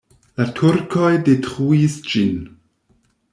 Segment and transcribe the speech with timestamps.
[0.41, 2.41] La turkoj detruis ĝin.